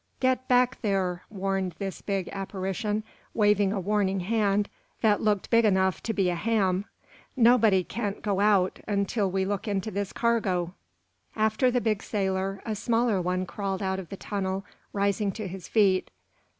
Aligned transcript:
"Get 0.19 0.47
back 0.47 0.81
there!" 0.81 1.21
warned 1.29 1.75
this 1.77 2.01
big 2.01 2.27
apparition, 2.31 3.03
waving 3.35 3.71
a 3.71 3.79
warning 3.79 4.21
hand 4.21 4.67
that 5.01 5.21
looked 5.21 5.51
big 5.51 5.63
enough 5.63 6.01
to 6.01 6.11
be 6.11 6.31
a 6.31 6.33
ham. 6.33 6.85
"Nobody 7.35 7.83
can't 7.83 8.23
go 8.23 8.39
out 8.39 8.79
until 8.87 9.29
we 9.29 9.45
look 9.45 9.67
into 9.67 9.91
this 9.91 10.11
cargo." 10.11 10.73
After 11.35 11.69
the 11.69 11.81
big 11.81 12.01
sailor 12.01 12.63
a 12.65 12.73
smaller 12.73 13.21
one 13.21 13.45
crawled 13.45 13.83
out 13.83 13.99
of 13.99 14.09
the 14.09 14.17
tunnel, 14.17 14.65
rising 14.91 15.31
to 15.33 15.47
his 15.47 15.67
feet. 15.67 16.09